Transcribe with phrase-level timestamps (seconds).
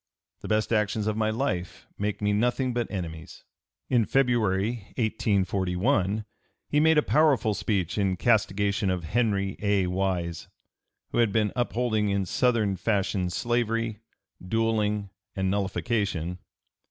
[0.39, 3.43] The best actions of my life make me nothing but enemies."
[3.87, 6.25] In February, 1841,
[6.67, 9.85] he made a powerful speech in castigation of Henry A.
[9.85, 10.47] Wise,
[11.11, 13.99] who had been upholding in Southern fashion slavery,
[14.43, 16.39] duelling, and nullification.